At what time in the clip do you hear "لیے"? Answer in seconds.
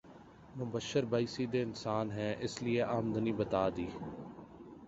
2.63-2.81